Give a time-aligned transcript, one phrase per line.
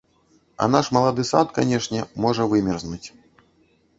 [0.63, 3.07] А наш малады сад, канешне, можа вымерзнуць.